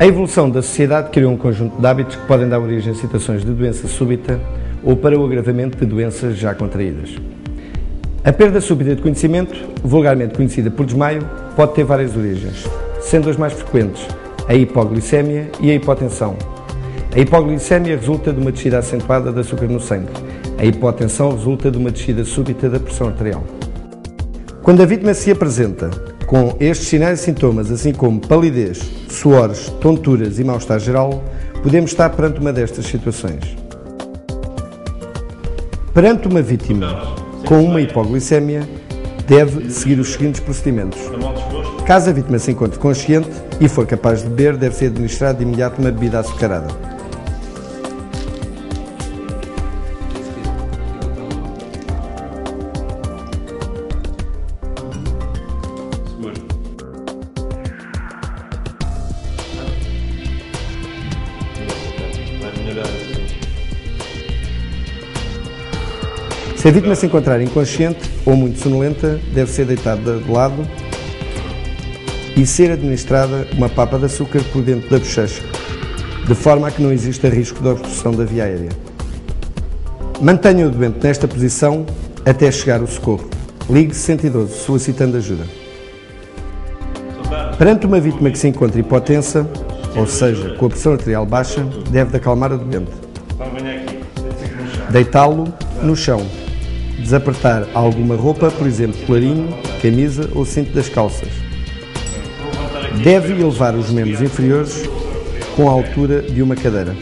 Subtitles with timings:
[0.00, 3.44] A evolução da sociedade criou um conjunto de hábitos que podem dar origem a situações
[3.44, 4.40] de doença súbita
[4.84, 7.16] ou para o agravamento de doenças já contraídas.
[8.22, 12.64] A perda súbita de conhecimento, vulgarmente conhecida por desmaio, pode ter várias origens,
[13.00, 14.06] sendo as mais frequentes
[14.46, 16.36] a hipoglicemia e a hipotensão.
[17.12, 20.12] A hipoglicemia resulta de uma descida acentuada de açúcar no sangue.
[20.58, 23.42] A hipotensão resulta de uma descida súbita da pressão arterial.
[24.62, 25.90] Quando a vítima se apresenta
[26.28, 31.24] com estes sinais e sintomas, assim como palidez, suores, tonturas e mal-estar geral,
[31.62, 33.56] podemos estar perante uma destas situações.
[35.94, 38.68] Perante uma vítima com uma hipoglicemia,
[39.26, 41.00] deve seguir os seguintes procedimentos.
[41.86, 45.44] Caso a vítima se encontre consciente e for capaz de beber, deve ser administrado de
[45.44, 46.97] imediato uma bebida açucarada.
[66.56, 70.66] Se a vítima se encontrar inconsciente ou muito sonolenta, deve ser deitada de lado
[72.36, 75.42] e ser administrada uma papa de açúcar por dentro da bochecha,
[76.26, 78.70] de forma a que não exista risco de obstrução da via aérea.
[80.20, 81.86] Mantenha o doente nesta posição
[82.26, 83.30] até chegar o socorro.
[83.70, 85.44] Ligue 112 solicitando ajuda.
[87.56, 89.48] Perante uma vítima que se encontra hipotensa,
[89.96, 92.90] ou seja, com a pressão arterial baixa, deve acalmar o doente.
[94.90, 96.26] Deitá-lo no chão
[96.98, 99.48] desapertar alguma roupa, por exemplo, clarinho,
[99.80, 101.28] camisa ou cinto das calças.
[103.02, 104.88] Deve elevar os membros inferiores
[105.54, 106.94] com a altura de uma cadeira.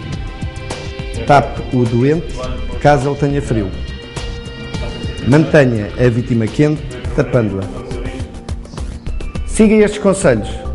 [1.26, 2.34] Tape o doente
[2.80, 3.68] caso ele tenha frio.
[5.26, 6.82] Mantenha a vítima quente,
[7.16, 7.64] tapando-a.
[9.46, 10.65] Siga estes conselhos.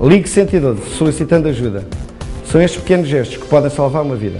[0.00, 1.84] Ligue 112 solicitando ajuda.
[2.44, 4.38] São estes pequenos gestos que podem salvar uma vida.